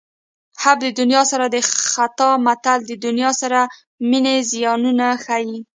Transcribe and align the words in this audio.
حب 0.61 0.77
د 0.85 0.87
دنیا 0.99 1.21
سر 1.31 1.41
د 1.55 1.57
خطا 1.93 2.29
متل 2.45 2.79
د 2.85 2.91
دنیا 3.05 3.29
سره 3.41 3.59
مینې 4.09 4.35
زیانونه 4.51 5.07
ښيي 5.23 5.59